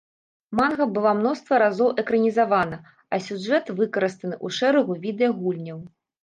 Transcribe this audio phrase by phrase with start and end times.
[0.59, 5.79] Манга была мноства разоў экранізавана, а сюжэт выкарыстаны ў шэрагу відэа-гульняў.